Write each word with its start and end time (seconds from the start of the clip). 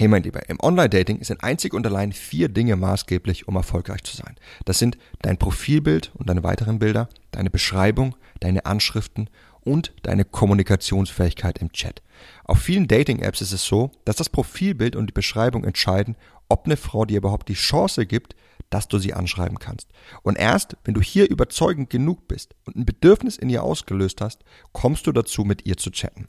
Hey 0.00 0.08
mein 0.08 0.22
Lieber, 0.22 0.48
im 0.48 0.58
Online-Dating 0.60 1.22
sind 1.22 1.44
einzig 1.44 1.74
und 1.74 1.86
allein 1.86 2.12
vier 2.12 2.48
Dinge 2.48 2.74
maßgeblich, 2.74 3.48
um 3.48 3.56
erfolgreich 3.56 4.02
zu 4.02 4.16
sein. 4.16 4.34
Das 4.64 4.78
sind 4.78 4.96
dein 5.20 5.36
Profilbild 5.36 6.10
und 6.14 6.30
deine 6.30 6.42
weiteren 6.42 6.78
Bilder, 6.78 7.10
deine 7.32 7.50
Beschreibung, 7.50 8.16
deine 8.40 8.64
Anschriften 8.64 9.28
und 9.60 9.92
deine 10.02 10.24
Kommunikationsfähigkeit 10.24 11.58
im 11.58 11.70
Chat. 11.72 12.00
Auf 12.44 12.60
vielen 12.60 12.88
Dating-Apps 12.88 13.42
ist 13.42 13.52
es 13.52 13.66
so, 13.66 13.90
dass 14.06 14.16
das 14.16 14.30
Profilbild 14.30 14.96
und 14.96 15.08
die 15.08 15.12
Beschreibung 15.12 15.64
entscheiden, 15.64 16.16
ob 16.48 16.64
eine 16.64 16.78
Frau 16.78 17.04
dir 17.04 17.18
überhaupt 17.18 17.50
die 17.50 17.52
Chance 17.52 18.06
gibt, 18.06 18.34
dass 18.70 18.88
du 18.88 18.98
sie 18.98 19.12
anschreiben 19.14 19.58
kannst. 19.58 19.88
Und 20.22 20.38
erst, 20.38 20.76
wenn 20.84 20.94
du 20.94 21.02
hier 21.02 21.28
überzeugend 21.28 21.90
genug 21.90 22.28
bist 22.28 22.54
und 22.64 22.76
ein 22.76 22.86
Bedürfnis 22.86 23.36
in 23.36 23.50
ihr 23.50 23.62
ausgelöst 23.62 24.20
hast, 24.20 24.44
kommst 24.72 25.06
du 25.06 25.12
dazu, 25.12 25.44
mit 25.44 25.66
ihr 25.66 25.76
zu 25.76 25.90
chatten. 25.90 26.26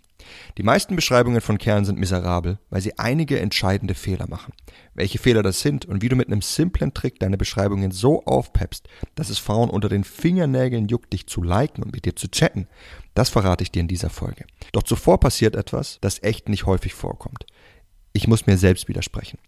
Die 0.57 0.63
meisten 0.63 0.95
Beschreibungen 0.95 1.41
von 1.41 1.57
Kerlen 1.57 1.85
sind 1.85 1.99
miserabel, 1.99 2.59
weil 2.69 2.81
sie 2.81 2.97
einige 2.99 3.39
entscheidende 3.39 3.95
Fehler 3.95 4.27
machen. 4.27 4.53
Welche 4.93 5.19
Fehler 5.19 5.43
das 5.43 5.61
sind 5.61 5.85
und 5.85 6.01
wie 6.01 6.09
du 6.09 6.15
mit 6.15 6.27
einem 6.27 6.41
simplen 6.41 6.93
Trick 6.93 7.19
deine 7.19 7.37
Beschreibungen 7.37 7.91
so 7.91 8.23
aufpeppst, 8.25 8.87
dass 9.15 9.29
es 9.29 9.39
Frauen 9.39 9.69
unter 9.69 9.89
den 9.89 10.03
Fingernägeln 10.03 10.87
juckt, 10.87 11.13
dich 11.13 11.27
zu 11.27 11.41
liken 11.41 11.83
und 11.83 11.93
mit 11.93 12.05
dir 12.05 12.15
zu 12.15 12.29
chatten, 12.29 12.67
das 13.13 13.29
verrate 13.29 13.63
ich 13.63 13.71
dir 13.71 13.81
in 13.81 13.87
dieser 13.87 14.09
Folge. 14.09 14.45
Doch 14.71 14.83
zuvor 14.83 15.19
passiert 15.19 15.55
etwas, 15.55 15.97
das 16.01 16.21
echt 16.23 16.49
nicht 16.49 16.65
häufig 16.65 16.93
vorkommt. 16.93 17.45
Ich 18.13 18.27
muss 18.27 18.45
mir 18.45 18.57
selbst 18.57 18.89
widersprechen. 18.89 19.39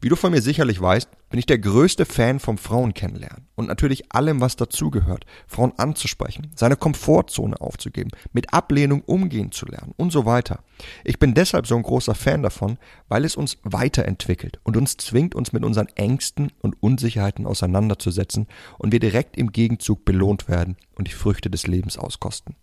Wie 0.00 0.08
du 0.08 0.14
von 0.14 0.30
mir 0.30 0.40
sicherlich 0.40 0.80
weißt, 0.80 1.08
bin 1.30 1.38
ich 1.40 1.46
der 1.46 1.58
größte 1.58 2.04
Fan 2.04 2.38
vom 2.38 2.58
Frauen 2.58 2.94
kennenlernen 2.94 3.48
und 3.56 3.66
natürlich 3.66 4.12
allem, 4.12 4.40
was 4.40 4.54
dazugehört, 4.54 5.26
Frauen 5.48 5.72
anzusprechen, 5.78 6.52
seine 6.54 6.76
Komfortzone 6.76 7.60
aufzugeben, 7.60 8.10
mit 8.32 8.54
Ablehnung 8.54 9.02
umgehen 9.02 9.50
zu 9.50 9.66
lernen 9.66 9.94
und 9.96 10.12
so 10.12 10.26
weiter. 10.26 10.62
Ich 11.02 11.18
bin 11.18 11.34
deshalb 11.34 11.66
so 11.66 11.74
ein 11.74 11.82
großer 11.82 12.14
Fan 12.14 12.44
davon, 12.44 12.78
weil 13.08 13.24
es 13.24 13.34
uns 13.34 13.58
weiterentwickelt 13.64 14.60
und 14.62 14.76
uns 14.76 14.96
zwingt, 14.96 15.34
uns 15.34 15.52
mit 15.52 15.64
unseren 15.64 15.88
Ängsten 15.96 16.52
und 16.60 16.80
Unsicherheiten 16.80 17.46
auseinanderzusetzen 17.46 18.46
und 18.78 18.92
wir 18.92 19.00
direkt 19.00 19.36
im 19.36 19.50
Gegenzug 19.50 20.04
belohnt 20.04 20.48
werden 20.48 20.76
und 20.94 21.08
die 21.08 21.12
Früchte 21.12 21.50
des 21.50 21.66
Lebens 21.66 21.98
auskosten. 21.98 22.54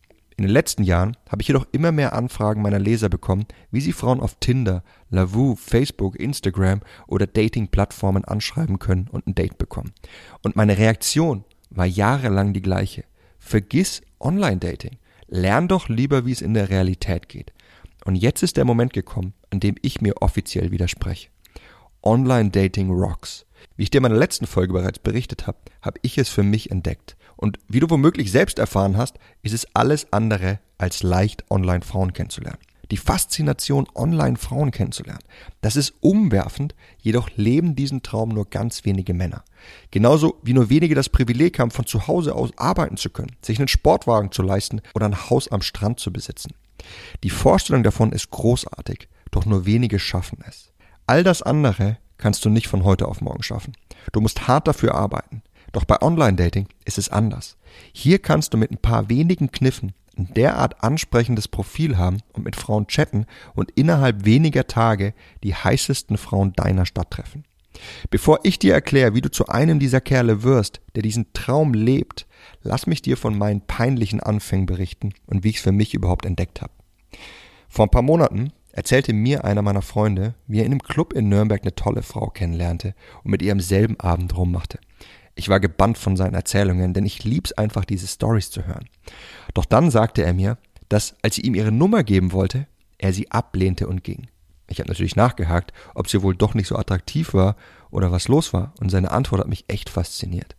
In 0.42 0.48
den 0.48 0.54
letzten 0.54 0.82
Jahren 0.82 1.18
habe 1.30 1.44
ich 1.44 1.50
jedoch 1.50 1.68
immer 1.72 1.92
mehr 1.92 2.14
Anfragen 2.14 2.64
meiner 2.64 2.80
Leser 2.80 3.10
bekommen, 3.10 3.46
wie 3.70 3.80
sie 3.80 3.92
Frauen 3.94 4.20
auf 4.20 4.38
Tinder, 4.40 4.84
Lavu, 5.12 5.56
Facebook, 5.56 6.20
Instagram 6.20 6.82
oder 7.06 7.28
Dating-Plattformen 7.28 8.26
anschreiben 8.26 8.80
können 8.80 9.08
und 9.12 9.28
ein 9.28 9.36
Date 9.36 9.60
bekommen. 9.60 9.92
Und 10.42 10.56
meine 10.56 10.80
Reaktion 10.80 11.46
war 11.70 11.86
jahrelang 11.86 12.54
die 12.54 12.64
gleiche. 12.64 13.04
Vergiss 13.38 14.02
Online-Dating. 14.20 14.98
Lern 15.28 15.68
doch 15.68 15.90
lieber, 15.90 16.26
wie 16.26 16.32
es 16.32 16.42
in 16.42 16.56
der 16.56 16.72
Realität 16.72 17.30
geht. 17.30 17.54
Und 18.04 18.16
jetzt 18.16 18.42
ist 18.42 18.58
der 18.58 18.66
Moment 18.66 18.94
gekommen, 18.94 19.36
an 19.52 19.60
dem 19.60 19.76
ich 19.84 20.02
mir 20.02 20.24
offiziell 20.24 20.72
widerspreche. 20.72 21.30
Online-Dating 22.02 22.90
rocks. 22.90 23.46
Wie 23.78 23.84
ich 23.84 23.92
dir 23.92 24.00
in 24.00 24.04
meiner 24.04 24.18
letzten 24.18 24.48
Folge 24.48 24.74
bereits 24.74 24.98
berichtet 24.98 25.46
habe, 25.46 25.60
habe 25.84 26.00
ich 26.02 26.18
es 26.18 26.30
für 26.30 26.42
mich 26.42 26.72
entdeckt. 26.72 27.16
Und 27.42 27.58
wie 27.68 27.80
du 27.80 27.90
womöglich 27.90 28.32
selbst 28.32 28.60
erfahren 28.60 28.98
hast, 28.98 29.18
ist 29.42 29.54
es 29.54 29.68
alles 29.74 30.14
andere 30.14 30.60
als 30.78 31.02
leicht, 31.02 31.44
online 31.50 31.82
Frauen 31.82 32.14
kennenzulernen. 32.14 32.60
Die 32.92 32.98
Faszination, 32.98 33.88
online 33.96 34.38
Frauen 34.38 34.70
kennenzulernen, 34.70 35.24
das 35.62 35.76
ist 35.76 35.94
umwerfend, 36.02 36.76
jedoch 37.00 37.30
leben 37.36 37.76
diesen 37.76 38.04
Traum 38.04 38.30
nur 38.30 38.50
ganz 38.50 38.86
wenige 38.86 39.14
Männer. 39.16 39.44
Genauso 39.90 40.40
wie 40.44 40.54
nur 40.54 40.70
wenige 40.70 40.94
das 40.94 41.10
Privileg 41.10 41.58
haben, 41.58 41.72
von 41.72 41.88
zu 41.88 42.08
Hause 42.08 42.36
aus 42.36 42.52
arbeiten 42.58 42.98
zu 42.98 43.10
können, 43.10 43.36
sich 43.42 43.58
einen 43.58 43.70
Sportwagen 43.70 44.32
zu 44.32 44.44
leisten 44.44 44.82
oder 44.94 45.08
ein 45.08 45.30
Haus 45.30 45.48
am 45.48 45.64
Strand 45.64 46.00
zu 46.00 46.14
besitzen. 46.14 46.54
Die 47.24 47.30
Vorstellung 47.32 47.82
davon 47.82 48.12
ist 48.12 48.30
großartig, 48.30 49.08
doch 49.32 49.46
nur 49.46 49.66
wenige 49.66 49.98
schaffen 49.98 50.40
es. 50.48 50.72
All 51.08 51.24
das 51.24 51.42
andere 51.42 51.98
kannst 52.18 52.46
du 52.46 52.50
nicht 52.50 52.68
von 52.68 52.84
heute 52.84 53.08
auf 53.08 53.22
morgen 53.22 53.42
schaffen. 53.42 53.74
Du 54.12 54.22
musst 54.22 54.48
hart 54.48 54.68
dafür 54.68 54.94
arbeiten. 54.94 55.41
Doch 55.72 55.86
bei 55.86 56.02
Online-Dating 56.02 56.68
ist 56.86 56.98
es 56.98 57.10
anders. 57.10 57.58
Hier 57.94 58.20
kannst 58.20 58.54
du 58.54 58.58
mit 58.58 58.72
ein 58.72 58.78
paar 58.78 59.10
wenigen 59.10 59.52
Kniffen 59.52 59.94
ein 60.18 60.34
derart 60.34 60.84
ansprechendes 60.84 61.48
Profil 61.48 61.98
haben 61.98 62.18
und 62.34 62.44
mit 62.44 62.56
Frauen 62.56 62.88
chatten 62.88 63.26
und 63.56 63.72
innerhalb 63.72 64.26
weniger 64.26 64.68
Tage 64.68 65.14
die 65.44 65.56
heißesten 65.56 66.18
Frauen 66.18 66.54
deiner 66.54 66.86
Stadt 66.86 67.12
treffen. 67.12 67.46
Bevor 68.10 68.40
ich 68.44 68.60
dir 68.60 68.74
erkläre, 68.74 69.16
wie 69.16 69.22
du 69.22 69.32
zu 69.32 69.48
einem 69.48 69.80
dieser 69.80 70.02
Kerle 70.02 70.44
wirst, 70.44 70.82
der 70.96 71.04
diesen 71.04 71.32
Traum 71.34 71.74
lebt, 71.74 72.28
lass 72.62 72.86
mich 72.86 73.02
dir 73.02 73.16
von 73.16 73.38
meinen 73.38 73.62
peinlichen 73.62 74.20
Anfängen 74.20 74.66
berichten 74.66 75.14
und 75.26 75.44
wie 75.44 75.50
ich 75.50 75.58
es 75.58 75.64
für 75.64 75.72
mich 75.72 75.94
überhaupt 75.94 76.26
entdeckt 76.26 76.62
habe. 76.62 76.74
Vor 77.70 77.86
ein 77.86 77.92
paar 77.92 78.02
Monaten 78.02 78.52
erzählte 78.74 79.14
mir 79.14 79.46
einer 79.46 79.62
meiner 79.62 79.82
Freunde, 79.82 80.36
wie 80.48 80.60
er 80.60 80.66
in 80.66 80.72
einem 80.72 80.84
Club 80.84 81.14
in 81.14 81.30
Nürnberg 81.30 81.62
eine 81.62 81.76
tolle 81.76 82.04
Frau 82.04 82.28
kennenlernte 82.28 82.94
und 83.24 83.32
mit 83.32 83.42
ihr 83.42 83.54
am 83.54 83.62
selben 83.62 84.00
Abend 84.00 84.38
rummachte. 84.38 84.80
Ich 85.36 85.50
war 85.50 85.60
gebannt 85.60 85.98
von 85.98 86.18
seinen 86.18 86.34
Erzählungen, 86.34 86.94
denn 86.94 87.06
ich 87.06 87.24
lieb's 87.24 87.54
einfach, 87.54 87.86
diese 87.86 88.08
Stories 88.08 88.52
zu 88.52 88.66
hören. 88.66 88.90
Doch 89.54 89.66
dann 89.66 89.92
sagte 89.92 90.24
er 90.24 90.34
mir, 90.34 90.58
dass, 90.90 91.16
als 91.22 91.36
sie 91.36 91.42
ihm 91.42 91.56
ihre 91.56 91.72
Nummer 91.72 92.04
geben 92.04 92.32
wollte, 92.32 92.68
er 92.98 93.14
sie 93.14 93.32
ablehnte 93.32 93.88
und 93.88 94.04
ging. 94.04 94.28
Ich 94.68 94.80
habe 94.80 94.90
natürlich 94.90 95.16
nachgehakt, 95.16 95.74
ob 95.96 96.10
sie 96.10 96.22
wohl 96.22 96.36
doch 96.36 96.54
nicht 96.54 96.68
so 96.68 96.78
attraktiv 96.78 97.34
war 97.34 97.56
oder 97.90 98.12
was 98.12 98.28
los 98.28 98.54
war, 98.54 98.74
und 98.80 98.90
seine 98.90 99.12
Antwort 99.12 99.42
hat 99.42 99.48
mich 99.48 99.66
echt 99.68 99.90
fasziniert. 99.90 100.56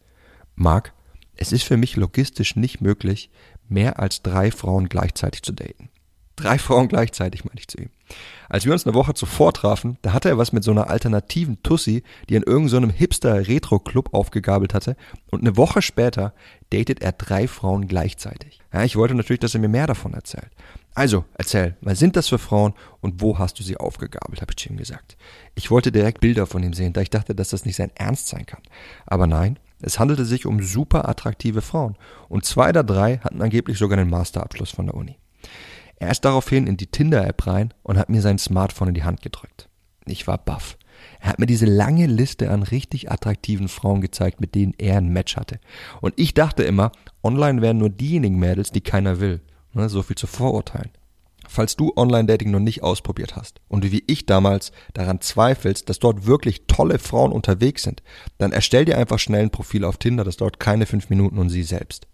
Mark, 0.54 0.92
es 1.36 1.52
ist 1.52 1.64
für 1.64 1.76
mich 1.76 1.96
logistisch 1.96 2.56
nicht 2.56 2.80
möglich, 2.80 3.30
mehr 3.68 3.98
als 3.98 4.22
drei 4.22 4.50
Frauen 4.50 4.88
gleichzeitig 4.88 5.42
zu 5.42 5.52
daten. 5.52 5.88
Drei 6.36 6.58
Frauen 6.58 6.88
gleichzeitig, 6.88 7.44
meinte 7.44 7.60
ich 7.60 7.68
zu 7.68 7.78
ihm. 7.78 7.90
Als 8.48 8.64
wir 8.64 8.72
uns 8.72 8.86
eine 8.86 8.94
Woche 8.94 9.14
zuvor 9.14 9.52
trafen, 9.52 9.98
da 10.02 10.12
hatte 10.12 10.28
er 10.28 10.38
was 10.38 10.52
mit 10.52 10.64
so 10.64 10.70
einer 10.70 10.90
alternativen 10.90 11.62
Tussi, 11.62 12.02
die 12.28 12.34
in 12.34 12.42
irgendeinem 12.42 12.90
so 12.90 12.96
Hipster-Retro-Club 12.96 14.12
aufgegabelt 14.12 14.74
hatte. 14.74 14.96
Und 15.30 15.40
eine 15.40 15.56
Woche 15.56 15.82
später 15.82 16.34
datet 16.70 17.02
er 17.02 17.12
drei 17.12 17.48
Frauen 17.48 17.88
gleichzeitig. 17.88 18.60
Ja, 18.72 18.84
ich 18.84 18.96
wollte 18.96 19.14
natürlich, 19.14 19.40
dass 19.40 19.54
er 19.54 19.60
mir 19.60 19.68
mehr 19.68 19.86
davon 19.86 20.14
erzählt. 20.14 20.50
Also, 20.94 21.24
erzähl, 21.34 21.76
was 21.80 21.98
sind 21.98 22.16
das 22.16 22.28
für 22.28 22.38
Frauen 22.38 22.74
und 23.00 23.22
wo 23.22 23.38
hast 23.38 23.58
du 23.58 23.62
sie 23.62 23.78
aufgegabelt, 23.78 24.42
habe 24.42 24.52
ich 24.52 24.56
zu 24.56 24.68
ihm 24.68 24.76
gesagt. 24.76 25.16
Ich 25.54 25.70
wollte 25.70 25.90
direkt 25.90 26.20
Bilder 26.20 26.46
von 26.46 26.62
ihm 26.62 26.74
sehen, 26.74 26.92
da 26.92 27.00
ich 27.00 27.08
dachte, 27.08 27.34
dass 27.34 27.50
das 27.50 27.64
nicht 27.64 27.76
sein 27.76 27.92
Ernst 27.94 28.28
sein 28.28 28.44
kann. 28.44 28.60
Aber 29.06 29.26
nein, 29.26 29.58
es 29.80 29.98
handelte 29.98 30.26
sich 30.26 30.44
um 30.44 30.62
super 30.62 31.08
attraktive 31.08 31.62
Frauen. 31.62 31.96
Und 32.28 32.44
zwei 32.44 32.72
der 32.72 32.84
drei 32.84 33.18
hatten 33.18 33.40
angeblich 33.40 33.78
sogar 33.78 33.98
einen 33.98 34.10
Masterabschluss 34.10 34.70
von 34.70 34.86
der 34.86 34.94
Uni. 34.94 35.16
Er 36.02 36.10
ist 36.10 36.24
daraufhin 36.24 36.66
in 36.66 36.76
die 36.76 36.88
Tinder-App 36.88 37.46
rein 37.46 37.72
und 37.84 37.96
hat 37.96 38.10
mir 38.10 38.22
sein 38.22 38.36
Smartphone 38.36 38.88
in 38.88 38.94
die 38.94 39.04
Hand 39.04 39.22
gedrückt. 39.22 39.68
Ich 40.04 40.26
war 40.26 40.36
baff. 40.36 40.76
Er 41.20 41.28
hat 41.28 41.38
mir 41.38 41.46
diese 41.46 41.64
lange 41.64 42.06
Liste 42.06 42.50
an 42.50 42.64
richtig 42.64 43.12
attraktiven 43.12 43.68
Frauen 43.68 44.00
gezeigt, 44.00 44.40
mit 44.40 44.56
denen 44.56 44.74
er 44.78 44.96
ein 44.96 45.12
Match 45.12 45.36
hatte. 45.36 45.60
Und 46.00 46.14
ich 46.16 46.34
dachte 46.34 46.64
immer, 46.64 46.90
online 47.22 47.62
wären 47.62 47.78
nur 47.78 47.88
diejenigen 47.88 48.40
Mädels, 48.40 48.72
die 48.72 48.80
keiner 48.80 49.20
will. 49.20 49.42
Ne, 49.74 49.88
so 49.88 50.02
viel 50.02 50.16
zu 50.16 50.26
Vorurteilen. 50.26 50.90
Falls 51.46 51.76
du 51.76 51.92
Online-Dating 51.94 52.50
noch 52.50 52.58
nicht 52.58 52.82
ausprobiert 52.82 53.36
hast 53.36 53.60
und 53.68 53.88
wie 53.92 54.02
ich 54.08 54.26
damals 54.26 54.72
daran 54.94 55.20
zweifelst, 55.20 55.88
dass 55.88 56.00
dort 56.00 56.26
wirklich 56.26 56.66
tolle 56.66 56.98
Frauen 56.98 57.30
unterwegs 57.30 57.84
sind, 57.84 58.02
dann 58.38 58.50
erstell 58.50 58.86
dir 58.86 58.98
einfach 58.98 59.20
schnell 59.20 59.42
ein 59.42 59.50
Profil 59.50 59.84
auf 59.84 59.98
Tinder, 59.98 60.24
das 60.24 60.36
dauert 60.36 60.58
keine 60.58 60.86
fünf 60.86 61.10
Minuten 61.10 61.38
und 61.38 61.48
sie 61.48 61.62
selbst. 61.62 62.08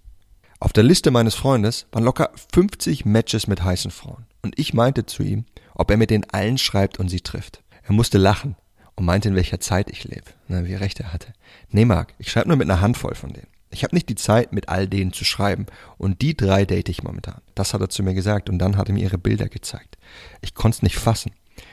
Auf 0.61 0.73
der 0.73 0.83
Liste 0.83 1.13
meines 1.13 1.37
Freundes 1.37 1.87
waren 1.93 2.03
locker 2.03 2.31
50 2.53 3.05
Matches 3.05 3.47
mit 3.47 3.63
heißen 3.63 3.93
Frauen. 3.93 4.27
Und 4.43 4.59
ich 4.59 4.75
meinte 4.75 5.07
zu 5.07 5.23
ihm, 5.23 5.45
ob 5.75 5.89
er 5.89 5.97
mit 5.97 6.11
den 6.11 6.29
allen 6.31 6.59
schreibt 6.59 6.99
und 6.99 7.09
sie 7.09 7.21
trifft. 7.21 7.63
Er 7.85 7.93
musste 7.93 8.19
lachen 8.19 8.57
und 8.97 9.05
meinte, 9.05 9.29
in 9.29 9.37
welcher 9.37 9.61
Zeit 9.61 9.89
ich 9.89 10.03
lebe. 10.03 10.33
Na, 10.49 10.65
wie 10.65 10.75
recht 10.75 10.99
er 10.99 11.13
hatte. 11.13 11.33
Nee, 11.71 11.85
Marc, 11.85 12.13
ich 12.19 12.33
schreibe 12.33 12.49
nur 12.49 12.57
mit 12.57 12.69
einer 12.69 12.81
Handvoll 12.81 13.15
von 13.15 13.33
denen. 13.33 13.47
Ich 13.71 13.85
habe 13.85 13.95
nicht 13.95 14.09
die 14.09 14.17
Zeit, 14.17 14.53
mit 14.53 14.69
all 14.69 14.89
denen 14.89 15.13
zu 15.13 15.25
schreiben. 15.25 15.67
Und 15.97 16.23
die 16.23 16.37
drei 16.37 16.65
date 16.65 16.89
ich 16.89 17.05
momentan. 17.05 17.41
Das 17.55 17.73
hat 17.73 17.81
er 17.81 17.89
zu 17.89 18.03
mir 18.03 18.15
gesagt 18.15 18.49
und 18.49 18.59
dann 18.59 18.77
hat 18.77 18.89
er 18.89 18.95
mir 18.95 19.05
ihre 19.05 19.19
Bilder 19.19 19.49
gezeigt. 19.49 19.97
Ich 20.41 20.55
konnte 20.55 20.77
es 20.77 20.83
nicht 20.83 20.97
fassen. 20.97 21.31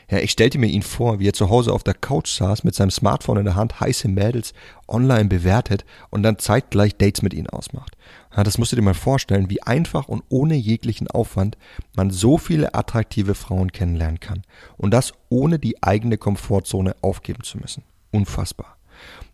Ja, 0.10 0.20
ich 0.20 0.32
stellte 0.32 0.58
mir 0.58 0.68
ihn 0.68 0.82
vor, 0.82 1.20
wie 1.20 1.28
er 1.28 1.34
zu 1.34 1.50
Hause 1.50 1.74
auf 1.74 1.84
der 1.84 1.94
Couch 1.94 2.30
saß, 2.30 2.64
mit 2.64 2.76
seinem 2.76 2.92
Smartphone 2.92 3.38
in 3.38 3.46
der 3.46 3.56
Hand, 3.56 3.80
heiße 3.80 4.08
Mädels 4.08 4.54
online 4.88 5.26
bewertet 5.26 5.86
und 6.10 6.24
dann 6.24 6.38
zeitgleich 6.38 6.96
Dates 6.98 7.22
mit 7.22 7.34
ihnen 7.34 7.50
ausmacht. 7.50 7.96
Ja, 8.36 8.44
das 8.44 8.58
musst 8.58 8.72
du 8.72 8.76
dir 8.76 8.82
mal 8.82 8.94
vorstellen, 8.94 9.50
wie 9.50 9.64
einfach 9.64 10.08
und 10.08 10.24
ohne 10.30 10.56
jeglichen 10.56 11.08
Aufwand 11.08 11.58
man 11.96 12.12
so 12.12 12.38
viele 12.38 12.76
attraktive 12.76 13.34
Frauen 13.34 13.72
kennenlernen 13.72 14.20
kann. 14.20 14.44
Und 14.78 14.92
das 14.92 15.14
ohne 15.30 15.58
die 15.58 15.82
eigene 15.82 16.18
Komfortzone 16.18 16.96
aufgeben 17.02 17.44
zu 17.44 17.58
müssen. 17.58 17.84
Unfassbar. 18.12 18.78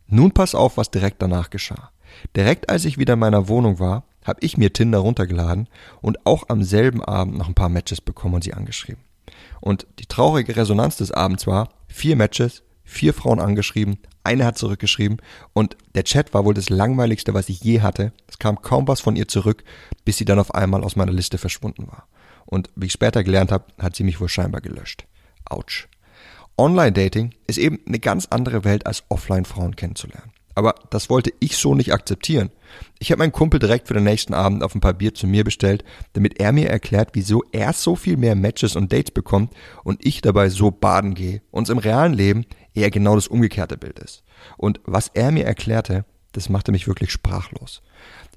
Nun 0.07 0.31
pass 0.31 0.55
auf, 0.55 0.77
was 0.77 0.91
direkt 0.91 1.21
danach 1.21 1.49
geschah. 1.49 1.91
Direkt 2.35 2.69
als 2.69 2.85
ich 2.85 2.97
wieder 2.97 3.13
in 3.13 3.19
meiner 3.19 3.47
Wohnung 3.47 3.79
war, 3.79 4.03
habe 4.25 4.39
ich 4.41 4.57
mir 4.57 4.73
Tinder 4.73 4.99
runtergeladen 4.99 5.67
und 6.01 6.25
auch 6.25 6.49
am 6.49 6.63
selben 6.63 7.03
Abend 7.03 7.37
noch 7.37 7.47
ein 7.47 7.55
paar 7.55 7.69
Matches 7.69 8.01
bekommen 8.01 8.35
und 8.35 8.43
sie 8.43 8.53
angeschrieben. 8.53 9.03
Und 9.59 9.87
die 9.99 10.05
traurige 10.05 10.55
Resonanz 10.55 10.97
des 10.97 11.11
Abends 11.11 11.47
war, 11.47 11.69
vier 11.87 12.15
Matches, 12.15 12.63
vier 12.83 13.13
Frauen 13.13 13.39
angeschrieben, 13.39 13.99
eine 14.23 14.45
hat 14.45 14.57
zurückgeschrieben 14.57 15.17
und 15.53 15.77
der 15.95 16.03
Chat 16.03 16.33
war 16.33 16.45
wohl 16.45 16.53
das 16.53 16.69
langweiligste, 16.69 17.33
was 17.33 17.49
ich 17.49 17.61
je 17.63 17.81
hatte. 17.81 18.13
Es 18.27 18.37
kam 18.37 18.61
kaum 18.61 18.87
was 18.87 19.01
von 19.01 19.15
ihr 19.15 19.27
zurück, 19.27 19.63
bis 20.05 20.17
sie 20.17 20.25
dann 20.25 20.39
auf 20.39 20.53
einmal 20.53 20.83
aus 20.83 20.95
meiner 20.95 21.11
Liste 21.11 21.37
verschwunden 21.37 21.87
war. 21.87 22.07
Und 22.45 22.69
wie 22.75 22.87
ich 22.87 22.91
später 22.91 23.23
gelernt 23.23 23.51
habe, 23.51 23.65
hat 23.79 23.95
sie 23.95 24.03
mich 24.03 24.19
wohl 24.19 24.29
scheinbar 24.29 24.61
gelöscht. 24.61 25.05
Autsch. 25.45 25.87
Online-Dating 26.57 27.33
ist 27.47 27.57
eben 27.57 27.79
eine 27.87 27.99
ganz 27.99 28.27
andere 28.27 28.63
Welt 28.63 28.85
als 28.85 29.03
Offline-Frauen 29.09 29.75
kennenzulernen. 29.75 30.31
Aber 30.61 30.75
das 30.91 31.09
wollte 31.09 31.33
ich 31.39 31.57
so 31.57 31.73
nicht 31.73 31.91
akzeptieren. 31.91 32.51
Ich 32.99 33.11
habe 33.11 33.17
meinen 33.17 33.31
Kumpel 33.31 33.59
direkt 33.59 33.87
für 33.87 33.95
den 33.95 34.03
nächsten 34.03 34.35
Abend 34.35 34.61
auf 34.61 34.75
ein 34.75 34.79
paar 34.79 34.93
Bier 34.93 35.15
zu 35.15 35.25
mir 35.25 35.43
bestellt, 35.43 35.83
damit 36.13 36.39
er 36.39 36.51
mir 36.51 36.69
erklärt, 36.69 37.09
wieso 37.13 37.43
er 37.51 37.73
so 37.73 37.95
viel 37.95 38.15
mehr 38.15 38.35
Matches 38.35 38.75
und 38.75 38.93
Dates 38.93 39.09
bekommt 39.09 39.51
und 39.83 40.05
ich 40.05 40.21
dabei 40.21 40.49
so 40.49 40.69
baden 40.69 41.15
gehe 41.15 41.41
und 41.49 41.67
im 41.67 41.79
realen 41.79 42.13
Leben 42.13 42.45
eher 42.75 42.91
genau 42.91 43.15
das 43.15 43.27
umgekehrte 43.27 43.75
Bild 43.75 43.97
ist. 43.97 44.23
Und 44.55 44.79
was 44.83 45.07
er 45.15 45.31
mir 45.31 45.45
erklärte, 45.45 46.05
das 46.31 46.47
machte 46.47 46.71
mich 46.71 46.87
wirklich 46.87 47.11
sprachlos. 47.11 47.81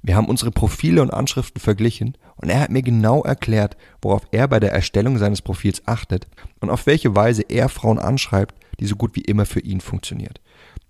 Wir 0.01 0.15
haben 0.15 0.27
unsere 0.27 0.49
Profile 0.49 1.03
und 1.03 1.13
Anschriften 1.13 1.61
verglichen 1.61 2.17
und 2.37 2.49
er 2.49 2.61
hat 2.61 2.71
mir 2.71 2.81
genau 2.81 3.21
erklärt, 3.21 3.77
worauf 4.01 4.23
er 4.31 4.47
bei 4.47 4.59
der 4.59 4.73
Erstellung 4.73 5.19
seines 5.19 5.43
Profils 5.43 5.83
achtet 5.85 6.25
und 6.59 6.71
auf 6.71 6.87
welche 6.87 7.15
Weise 7.15 7.43
er 7.43 7.69
Frauen 7.69 7.99
anschreibt, 7.99 8.55
die 8.79 8.85
so 8.85 8.95
gut 8.95 9.15
wie 9.15 9.21
immer 9.21 9.45
für 9.45 9.59
ihn 9.59 9.81
funktioniert. 9.81 10.41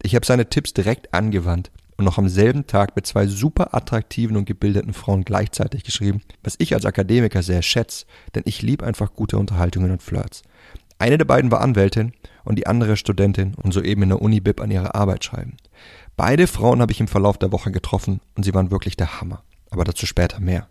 Ich 0.01 0.15
habe 0.15 0.25
seine 0.25 0.49
Tipps 0.49 0.73
direkt 0.73 1.13
angewandt 1.13 1.71
und 1.97 2.05
noch 2.05 2.17
am 2.17 2.27
selben 2.27 2.67
Tag 2.67 2.95
mit 2.95 3.05
zwei 3.05 3.27
super 3.27 3.73
attraktiven 3.73 4.37
und 4.37 4.45
gebildeten 4.45 4.93
Frauen 4.93 5.23
gleichzeitig 5.23 5.83
geschrieben, 5.83 6.21
was 6.43 6.55
ich 6.57 6.73
als 6.73 6.85
Akademiker 6.85 7.41
sehr 7.41 7.61
schätze, 7.61 8.05
denn 8.33 8.43
ich 8.45 8.61
liebe 8.61 8.85
einfach 8.85 9.13
gute 9.13 9.37
Unterhaltungen 9.37 9.91
und 9.91 10.03
Flirts. 10.03 10.43
Eine 10.97 11.17
der 11.17 11.25
beiden 11.25 11.51
war 11.51 11.61
Anwältin 11.61 12.13
und 12.43 12.57
die 12.57 12.67
andere 12.67 12.95
Studentin 12.95 13.53
und 13.55 13.73
soeben 13.73 14.03
in 14.03 14.09
der 14.09 14.21
Uni-Bib 14.21 14.61
an 14.61 14.71
ihrer 14.71 14.95
Arbeit 14.95 15.25
schreiben. 15.25 15.57
Beide 16.15 16.47
Frauen 16.47 16.81
habe 16.81 16.93
ich 16.93 17.01
im 17.01 17.09
Verlauf 17.09 17.37
der 17.37 17.51
Woche 17.51 17.71
getroffen 17.71 18.21
und 18.35 18.43
sie 18.43 18.53
waren 18.53 18.71
wirklich 18.71 18.95
der 18.95 19.19
Hammer. 19.19 19.43
Aber 19.71 19.83
dazu 19.83 20.05
später 20.05 20.39
mehr. 20.39 20.69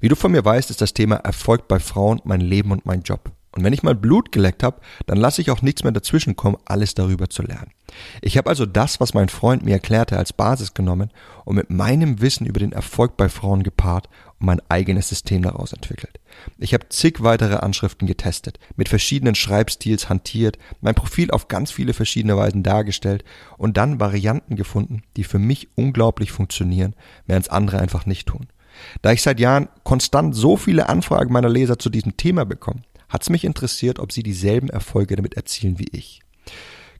Wie 0.00 0.08
du 0.08 0.16
von 0.16 0.32
mir 0.32 0.44
weißt, 0.44 0.68
ist 0.70 0.82
das 0.82 0.92
Thema 0.92 1.16
Erfolg 1.16 1.68
bei 1.68 1.78
Frauen 1.78 2.20
mein 2.24 2.40
Leben 2.40 2.72
und 2.72 2.84
mein 2.84 3.02
Job. 3.02 3.32
Und 3.54 3.64
wenn 3.64 3.72
ich 3.72 3.82
mal 3.82 3.94
Blut 3.94 4.32
geleckt 4.32 4.62
habe, 4.62 4.80
dann 5.06 5.18
lasse 5.18 5.42
ich 5.42 5.50
auch 5.50 5.60
nichts 5.60 5.82
mehr 5.82 5.92
dazwischen 5.92 6.36
kommen, 6.36 6.56
alles 6.64 6.94
darüber 6.94 7.28
zu 7.28 7.42
lernen. 7.42 7.70
Ich 8.22 8.38
habe 8.38 8.48
also 8.48 8.64
das, 8.64 9.00
was 9.00 9.12
mein 9.12 9.28
Freund 9.28 9.64
mir 9.64 9.72
erklärte, 9.72 10.16
als 10.16 10.32
Basis 10.32 10.72
genommen 10.72 11.10
und 11.44 11.56
mit 11.56 11.68
meinem 11.68 12.22
Wissen 12.22 12.46
über 12.46 12.60
den 12.60 12.72
Erfolg 12.72 13.18
bei 13.18 13.28
Frauen 13.28 13.62
gepaart 13.62 14.08
und 14.40 14.46
mein 14.46 14.62
eigenes 14.70 15.10
System 15.10 15.42
daraus 15.42 15.74
entwickelt. 15.74 16.18
Ich 16.56 16.72
habe 16.72 16.88
zig 16.88 17.22
weitere 17.22 17.56
Anschriften 17.56 18.08
getestet, 18.08 18.58
mit 18.76 18.88
verschiedenen 18.88 19.34
Schreibstils 19.34 20.08
hantiert, 20.08 20.58
mein 20.80 20.94
Profil 20.94 21.30
auf 21.30 21.48
ganz 21.48 21.70
viele 21.70 21.92
verschiedene 21.92 22.38
Weisen 22.38 22.62
dargestellt 22.62 23.22
und 23.58 23.76
dann 23.76 24.00
Varianten 24.00 24.56
gefunden, 24.56 25.02
die 25.18 25.24
für 25.24 25.38
mich 25.38 25.68
unglaublich 25.74 26.32
funktionieren, 26.32 26.94
während 27.26 27.50
andere 27.50 27.80
einfach 27.80 28.06
nicht 28.06 28.28
tun. 28.28 28.46
Da 29.02 29.12
ich 29.12 29.20
seit 29.20 29.38
Jahren 29.38 29.68
konstant 29.84 30.34
so 30.34 30.56
viele 30.56 30.88
Anfragen 30.88 31.32
meiner 31.32 31.50
Leser 31.50 31.78
zu 31.78 31.90
diesem 31.90 32.16
Thema 32.16 32.44
bekomme, 32.46 32.82
hat 33.12 33.22
es 33.22 33.30
mich 33.30 33.44
interessiert, 33.44 33.98
ob 33.98 34.10
sie 34.10 34.22
dieselben 34.22 34.70
Erfolge 34.70 35.16
damit 35.16 35.34
erzielen 35.34 35.78
wie 35.78 35.88
ich. 35.92 36.20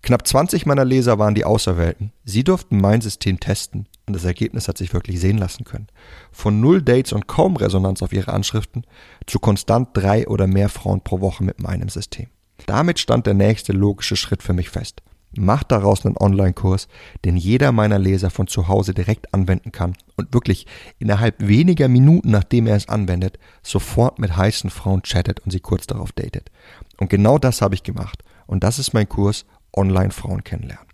Knapp 0.02 0.26
20 0.26 0.66
meiner 0.66 0.84
Leser 0.84 1.18
waren 1.18 1.34
die 1.34 1.44
Auserwählten. 1.44 2.12
Sie 2.24 2.42
durften 2.42 2.80
mein 2.80 3.00
System 3.00 3.38
testen 3.38 3.86
und 4.06 4.14
das 4.14 4.24
Ergebnis 4.24 4.66
hat 4.66 4.76
sich 4.76 4.92
wirklich 4.92 5.20
sehen 5.20 5.38
lassen 5.38 5.64
können. 5.64 5.86
Von 6.32 6.60
null 6.60 6.82
Dates 6.82 7.12
und 7.12 7.28
kaum 7.28 7.56
Resonanz 7.56 8.02
auf 8.02 8.12
ihre 8.12 8.32
Anschriften 8.32 8.84
zu 9.26 9.38
konstant 9.38 9.90
drei 9.94 10.26
oder 10.26 10.48
mehr 10.48 10.68
Frauen 10.68 11.02
pro 11.02 11.20
Woche 11.20 11.44
mit 11.44 11.62
meinem 11.62 11.88
System. 11.88 12.26
Damit 12.66 12.98
stand 12.98 13.26
der 13.26 13.34
nächste 13.34 13.72
logische 13.72 14.16
Schritt 14.16 14.42
für 14.42 14.52
mich 14.52 14.70
fest. 14.70 15.02
Mach 15.34 15.62
daraus 15.62 16.04
einen 16.04 16.16
Online-Kurs, 16.18 16.88
den 17.24 17.36
jeder 17.36 17.72
meiner 17.72 17.98
Leser 17.98 18.30
von 18.30 18.46
zu 18.46 18.68
Hause 18.68 18.92
direkt 18.92 19.32
anwenden 19.32 19.72
kann 19.72 19.94
und 20.16 20.34
wirklich 20.34 20.66
innerhalb 20.98 21.36
weniger 21.38 21.88
Minuten, 21.88 22.30
nachdem 22.30 22.66
er 22.66 22.76
es 22.76 22.88
anwendet, 22.88 23.38
sofort 23.62 24.18
mit 24.18 24.36
heißen 24.36 24.68
Frauen 24.68 25.02
chattet 25.02 25.40
und 25.40 25.50
sie 25.50 25.60
kurz 25.60 25.86
darauf 25.86 26.12
datet. 26.12 26.50
Und 26.98 27.08
genau 27.08 27.38
das 27.38 27.62
habe 27.62 27.74
ich 27.74 27.82
gemacht. 27.82 28.22
Und 28.46 28.62
das 28.62 28.78
ist 28.78 28.92
mein 28.92 29.08
Kurs 29.08 29.46
Online-Frauen 29.74 30.44
kennenlernen. 30.44 30.86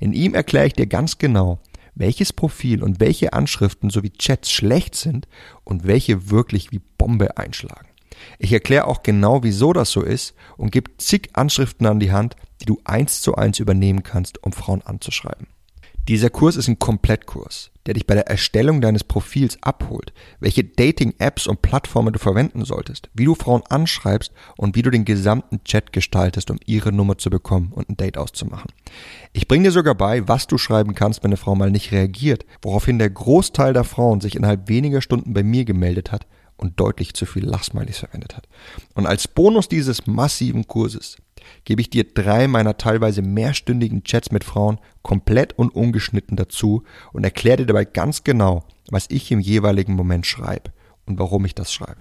In 0.00 0.12
ihm 0.12 0.34
erkläre 0.34 0.66
ich 0.66 0.74
dir 0.74 0.86
ganz 0.86 1.16
genau, 1.18 1.58
welches 1.94 2.32
Profil 2.32 2.82
und 2.82 3.00
welche 3.00 3.32
Anschriften 3.32 3.88
sowie 3.88 4.10
Chats 4.10 4.50
schlecht 4.50 4.94
sind 4.94 5.26
und 5.64 5.86
welche 5.86 6.30
wirklich 6.30 6.70
wie 6.70 6.80
Bombe 6.98 7.38
einschlagen. 7.38 7.88
Ich 8.38 8.52
erkläre 8.52 8.86
auch 8.86 9.02
genau, 9.02 9.42
wieso 9.42 9.72
das 9.72 9.90
so 9.90 10.02
ist 10.02 10.34
und 10.56 10.72
gebe 10.72 10.96
zig 10.98 11.30
Anschriften 11.34 11.86
an 11.86 12.00
die 12.00 12.12
Hand, 12.12 12.36
die 12.60 12.66
du 12.66 12.78
eins 12.84 13.20
zu 13.20 13.34
eins 13.34 13.58
übernehmen 13.58 14.02
kannst, 14.02 14.42
um 14.42 14.52
Frauen 14.52 14.82
anzuschreiben. 14.82 15.48
Dieser 16.08 16.30
Kurs 16.30 16.54
ist 16.54 16.68
ein 16.68 16.78
Komplettkurs, 16.78 17.72
der 17.84 17.94
dich 17.94 18.06
bei 18.06 18.14
der 18.14 18.28
Erstellung 18.28 18.80
deines 18.80 19.02
Profils 19.02 19.58
abholt, 19.60 20.12
welche 20.38 20.62
Dating-Apps 20.62 21.48
und 21.48 21.62
Plattformen 21.62 22.12
du 22.12 22.20
verwenden 22.20 22.64
solltest, 22.64 23.10
wie 23.12 23.24
du 23.24 23.34
Frauen 23.34 23.64
anschreibst 23.68 24.30
und 24.56 24.76
wie 24.76 24.82
du 24.82 24.90
den 24.90 25.04
gesamten 25.04 25.64
Chat 25.64 25.92
gestaltest, 25.92 26.52
um 26.52 26.58
ihre 26.64 26.92
Nummer 26.92 27.18
zu 27.18 27.28
bekommen 27.28 27.72
und 27.72 27.88
ein 27.88 27.96
Date 27.96 28.18
auszumachen. 28.18 28.70
Ich 29.32 29.48
bringe 29.48 29.64
dir 29.64 29.72
sogar 29.72 29.96
bei, 29.96 30.28
was 30.28 30.46
du 30.46 30.58
schreiben 30.58 30.94
kannst, 30.94 31.24
wenn 31.24 31.30
eine 31.30 31.38
Frau 31.38 31.56
mal 31.56 31.72
nicht 31.72 31.90
reagiert, 31.90 32.46
woraufhin 32.62 33.00
der 33.00 33.10
Großteil 33.10 33.72
der 33.72 33.82
Frauen 33.82 34.20
sich 34.20 34.36
innerhalb 34.36 34.68
weniger 34.68 35.02
Stunden 35.02 35.34
bei 35.34 35.42
mir 35.42 35.64
gemeldet 35.64 36.12
hat, 36.12 36.28
und 36.56 36.80
deutlich 36.80 37.14
zu 37.14 37.26
viel 37.26 37.44
Lachsmilies 37.44 37.98
verwendet 37.98 38.36
hat. 38.36 38.48
Und 38.94 39.06
als 39.06 39.28
Bonus 39.28 39.68
dieses 39.68 40.06
massiven 40.06 40.66
Kurses 40.66 41.16
gebe 41.64 41.80
ich 41.80 41.90
dir 41.90 42.04
drei 42.04 42.48
meiner 42.48 42.76
teilweise 42.76 43.22
mehrstündigen 43.22 44.04
Chats 44.04 44.32
mit 44.32 44.44
Frauen 44.44 44.78
komplett 45.02 45.58
und 45.58 45.74
ungeschnitten 45.74 46.36
dazu 46.36 46.82
und 47.12 47.24
erkläre 47.24 47.58
dir 47.58 47.66
dabei 47.66 47.84
ganz 47.84 48.24
genau, 48.24 48.64
was 48.90 49.06
ich 49.10 49.30
im 49.30 49.40
jeweiligen 49.40 49.94
Moment 49.94 50.26
schreibe 50.26 50.72
und 51.04 51.18
warum 51.18 51.44
ich 51.44 51.54
das 51.54 51.72
schreibe. 51.72 52.00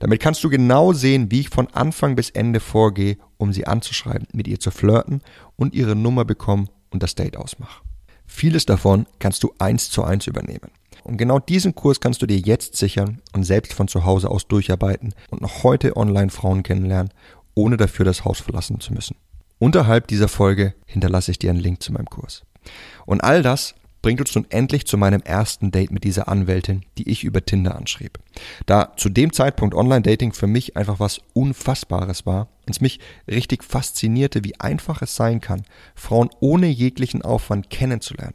Damit 0.00 0.20
kannst 0.20 0.42
du 0.42 0.48
genau 0.48 0.92
sehen, 0.92 1.30
wie 1.30 1.40
ich 1.40 1.50
von 1.50 1.68
Anfang 1.68 2.16
bis 2.16 2.30
Ende 2.30 2.60
vorgehe, 2.60 3.18
um 3.36 3.52
sie 3.52 3.66
anzuschreiben, 3.66 4.26
mit 4.32 4.48
ihr 4.48 4.58
zu 4.58 4.70
flirten 4.70 5.22
und 5.56 5.74
ihre 5.74 5.94
Nummer 5.94 6.24
bekommen 6.24 6.68
und 6.90 7.02
das 7.02 7.14
Date 7.14 7.36
ausmache. 7.36 7.82
Vieles 8.26 8.66
davon 8.66 9.06
kannst 9.18 9.42
du 9.42 9.52
eins 9.58 9.90
zu 9.90 10.04
eins 10.04 10.26
übernehmen. 10.26 10.70
Und 11.08 11.16
genau 11.16 11.38
diesen 11.38 11.74
Kurs 11.74 12.00
kannst 12.00 12.20
du 12.20 12.26
dir 12.26 12.36
jetzt 12.36 12.76
sichern 12.76 13.22
und 13.32 13.44
selbst 13.44 13.72
von 13.72 13.88
zu 13.88 14.04
Hause 14.04 14.30
aus 14.30 14.46
durcharbeiten 14.46 15.14
und 15.30 15.40
noch 15.40 15.62
heute 15.62 15.96
online 15.96 16.28
Frauen 16.28 16.62
kennenlernen, 16.62 17.14
ohne 17.54 17.78
dafür 17.78 18.04
das 18.04 18.26
Haus 18.26 18.40
verlassen 18.40 18.78
zu 18.80 18.92
müssen. 18.92 19.16
Unterhalb 19.58 20.06
dieser 20.06 20.28
Folge 20.28 20.74
hinterlasse 20.84 21.30
ich 21.30 21.38
dir 21.38 21.48
einen 21.48 21.60
Link 21.60 21.82
zu 21.82 21.94
meinem 21.94 22.10
Kurs. 22.10 22.42
Und 23.06 23.22
all 23.22 23.42
das 23.42 23.74
bringt 24.02 24.20
uns 24.20 24.34
nun 24.34 24.44
endlich 24.50 24.86
zu 24.86 24.98
meinem 24.98 25.22
ersten 25.22 25.70
Date 25.70 25.92
mit 25.92 26.04
dieser 26.04 26.28
Anwältin, 26.28 26.84
die 26.98 27.08
ich 27.08 27.24
über 27.24 27.42
Tinder 27.42 27.74
anschrieb. 27.74 28.18
Da 28.66 28.92
zu 28.98 29.08
dem 29.08 29.32
Zeitpunkt 29.32 29.74
Online-Dating 29.74 30.34
für 30.34 30.46
mich 30.46 30.76
einfach 30.76 31.00
was 31.00 31.22
Unfassbares 31.32 32.26
war 32.26 32.48
und 32.66 32.76
es 32.76 32.82
mich 32.82 33.00
richtig 33.26 33.64
faszinierte, 33.64 34.44
wie 34.44 34.60
einfach 34.60 35.00
es 35.00 35.16
sein 35.16 35.40
kann, 35.40 35.62
Frauen 35.94 36.28
ohne 36.40 36.66
jeglichen 36.66 37.22
Aufwand 37.22 37.70
kennenzulernen 37.70 38.34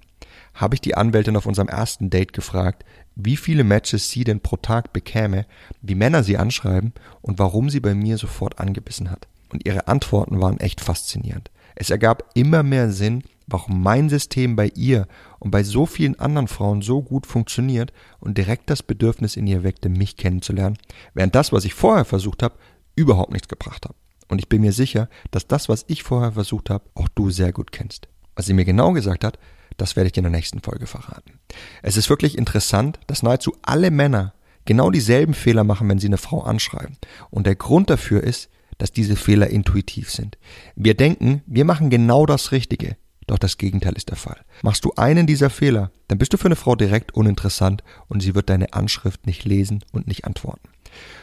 habe 0.53 0.75
ich 0.75 0.81
die 0.81 0.95
Anwältin 0.95 1.35
auf 1.35 1.45
unserem 1.45 1.67
ersten 1.67 2.09
Date 2.09 2.33
gefragt, 2.33 2.85
wie 3.15 3.37
viele 3.37 3.63
Matches 3.63 4.09
sie 4.09 4.23
denn 4.23 4.39
pro 4.39 4.57
Tag 4.57 4.93
bekäme, 4.93 5.45
wie 5.81 5.95
Männer 5.95 6.23
sie 6.23 6.37
anschreiben 6.37 6.93
und 7.21 7.39
warum 7.39 7.69
sie 7.69 7.79
bei 7.79 7.93
mir 7.93 8.17
sofort 8.17 8.59
angebissen 8.59 9.09
hat. 9.09 9.27
Und 9.51 9.65
ihre 9.65 9.87
Antworten 9.87 10.41
waren 10.41 10.59
echt 10.59 10.81
faszinierend. 10.81 11.51
Es 11.75 11.89
ergab 11.89 12.23
immer 12.33 12.63
mehr 12.63 12.91
Sinn, 12.91 13.23
warum 13.47 13.81
mein 13.81 14.09
System 14.09 14.55
bei 14.55 14.71
ihr 14.75 15.07
und 15.39 15.51
bei 15.51 15.63
so 15.63 15.85
vielen 15.85 16.19
anderen 16.19 16.47
Frauen 16.47 16.81
so 16.81 17.01
gut 17.01 17.25
funktioniert 17.27 17.91
und 18.19 18.37
direkt 18.37 18.69
das 18.69 18.83
Bedürfnis 18.83 19.35
in 19.35 19.47
ihr 19.47 19.63
weckte, 19.63 19.89
mich 19.89 20.17
kennenzulernen, 20.17 20.77
während 21.13 21.35
das, 21.35 21.51
was 21.51 21.65
ich 21.65 21.73
vorher 21.73 22.05
versucht 22.05 22.43
habe, 22.43 22.55
überhaupt 22.95 23.31
nichts 23.31 23.47
gebracht 23.47 23.85
hat. 23.85 23.95
Und 24.27 24.39
ich 24.39 24.49
bin 24.49 24.61
mir 24.61 24.71
sicher, 24.71 25.09
dass 25.31 25.47
das, 25.47 25.69
was 25.69 25.85
ich 25.87 26.03
vorher 26.03 26.31
versucht 26.31 26.69
habe, 26.69 26.85
auch 26.95 27.07
du 27.09 27.29
sehr 27.29 27.51
gut 27.51 27.71
kennst. 27.71 28.07
Was 28.35 28.45
sie 28.45 28.53
mir 28.53 28.65
genau 28.65 28.93
gesagt 28.93 29.23
hat, 29.23 29.37
das 29.77 29.95
werde 29.95 30.07
ich 30.07 30.13
dir 30.13 30.19
in 30.19 30.31
der 30.31 30.31
nächsten 30.31 30.61
Folge 30.61 30.87
verraten. 30.87 31.39
Es 31.81 31.97
ist 31.97 32.09
wirklich 32.09 32.37
interessant, 32.37 32.99
dass 33.07 33.23
nahezu 33.23 33.55
alle 33.61 33.91
Männer 33.91 34.33
genau 34.65 34.91
dieselben 34.91 35.33
Fehler 35.33 35.63
machen, 35.63 35.89
wenn 35.89 35.99
sie 35.99 36.07
eine 36.07 36.17
Frau 36.17 36.41
anschreiben. 36.41 36.97
Und 37.29 37.47
der 37.47 37.55
Grund 37.55 37.89
dafür 37.89 38.23
ist, 38.23 38.49
dass 38.77 38.91
diese 38.91 39.15
Fehler 39.15 39.49
intuitiv 39.49 40.09
sind. 40.11 40.37
Wir 40.75 40.95
denken, 40.95 41.41
wir 41.45 41.65
machen 41.65 41.89
genau 41.89 42.25
das 42.25 42.51
Richtige, 42.51 42.97
doch 43.27 43.37
das 43.37 43.57
Gegenteil 43.57 43.93
ist 43.93 44.09
der 44.09 44.17
Fall. 44.17 44.41
Machst 44.61 44.83
du 44.85 44.93
einen 44.95 45.27
dieser 45.27 45.49
Fehler, 45.49 45.91
dann 46.07 46.17
bist 46.17 46.33
du 46.33 46.37
für 46.37 46.45
eine 46.45 46.55
Frau 46.55 46.75
direkt 46.75 47.13
uninteressant 47.13 47.83
und 48.07 48.21
sie 48.21 48.35
wird 48.35 48.49
deine 48.49 48.73
Anschrift 48.73 49.25
nicht 49.25 49.45
lesen 49.45 49.83
und 49.91 50.07
nicht 50.07 50.25
antworten. 50.25 50.69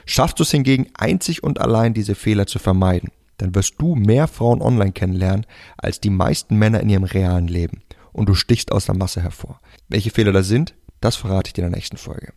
Schaffst 0.07 0.39
du 0.39 0.43
es 0.43 0.51
hingegen 0.51 0.89
einzig 0.95 1.43
und 1.43 1.61
allein 1.61 1.95
diese 1.95 2.15
Fehler 2.15 2.47
zu 2.47 2.59
vermeiden, 2.59 3.11
dann 3.39 3.55
wirst 3.55 3.75
du 3.79 3.95
mehr 3.95 4.27
Frauen 4.29 4.61
online 4.63 4.93
kennenlernen 4.93 5.47
als 5.77 6.01
die 6.01 6.11
meisten 6.11 6.57
Männer 6.57 6.81
in 6.81 6.89
ihrem 6.89 7.05
realen 7.05 7.49
Leben 7.49 7.83
und 8.13 8.29
du 8.29 8.35
stichst 8.35 8.73
aus 8.73 8.87
der 8.87 8.97
Masse 8.97 9.23
hervor. 9.23 9.61
Welche 9.89 10.11
Fehler 10.11 10.33
das 10.33 10.49
sind, 10.49 10.75
das 11.01 11.17
verrate 11.17 11.49
ich 11.49 11.53
dir 11.53 11.65
in 11.65 11.71
der 11.71 11.79
nächsten 11.79 11.97
Folge. 11.97 12.33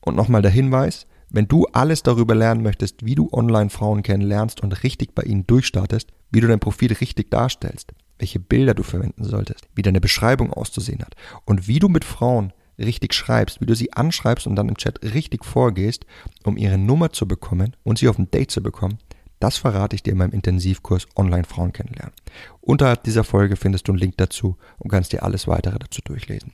Und 0.00 0.16
nochmal 0.16 0.42
der 0.42 0.50
Hinweis, 0.50 1.06
wenn 1.30 1.48
du 1.48 1.66
alles 1.72 2.02
darüber 2.02 2.34
lernen 2.34 2.62
möchtest, 2.62 3.04
wie 3.04 3.14
du 3.14 3.28
online 3.32 3.70
Frauen 3.70 4.02
kennenlernst 4.02 4.62
und 4.62 4.82
richtig 4.82 5.14
bei 5.14 5.22
ihnen 5.22 5.46
durchstartest, 5.46 6.10
wie 6.30 6.40
du 6.40 6.48
dein 6.48 6.60
Profil 6.60 6.92
richtig 6.92 7.30
darstellst, 7.30 7.92
welche 8.18 8.40
Bilder 8.40 8.74
du 8.74 8.82
verwenden 8.82 9.24
solltest, 9.24 9.68
wie 9.74 9.82
deine 9.82 10.00
Beschreibung 10.00 10.52
auszusehen 10.52 11.02
hat 11.02 11.14
und 11.44 11.68
wie 11.68 11.78
du 11.78 11.88
mit 11.88 12.04
Frauen 12.04 12.52
richtig 12.78 13.12
schreibst, 13.12 13.60
wie 13.60 13.66
du 13.66 13.74
sie 13.74 13.92
anschreibst 13.92 14.46
und 14.46 14.56
dann 14.56 14.68
im 14.68 14.76
Chat 14.76 15.02
richtig 15.02 15.44
vorgehst, 15.44 16.06
um 16.44 16.56
ihre 16.56 16.78
Nummer 16.78 17.10
zu 17.12 17.26
bekommen 17.26 17.76
und 17.82 17.98
sie 17.98 18.08
auf 18.08 18.18
ein 18.18 18.30
Date 18.30 18.50
zu 18.50 18.62
bekommen, 18.62 18.98
das 19.40 19.56
verrate 19.56 19.94
ich 19.94 20.02
dir 20.02 20.12
in 20.12 20.18
meinem 20.18 20.32
Intensivkurs 20.32 21.06
Online 21.16 21.44
Frauen 21.44 21.72
kennenlernen. 21.72 22.14
Unterhalb 22.60 23.04
dieser 23.04 23.24
Folge 23.24 23.56
findest 23.56 23.88
du 23.88 23.92
einen 23.92 24.00
Link 24.00 24.16
dazu 24.16 24.56
und 24.78 24.90
kannst 24.90 25.12
dir 25.12 25.22
alles 25.22 25.46
weitere 25.46 25.78
dazu 25.78 26.00
durchlesen. 26.02 26.52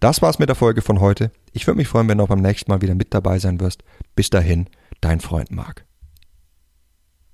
Das 0.00 0.22
war's 0.22 0.38
mit 0.38 0.48
der 0.48 0.56
Folge 0.56 0.82
von 0.82 1.00
heute. 1.00 1.30
Ich 1.52 1.66
würde 1.66 1.78
mich 1.78 1.88
freuen, 1.88 2.08
wenn 2.08 2.18
du 2.18 2.24
auch 2.24 2.28
beim 2.28 2.42
nächsten 2.42 2.70
Mal 2.70 2.82
wieder 2.82 2.94
mit 2.94 3.14
dabei 3.14 3.38
sein 3.38 3.60
wirst. 3.60 3.82
Bis 4.14 4.30
dahin, 4.30 4.68
dein 5.00 5.20
Freund 5.20 5.50
Marc. 5.50 5.84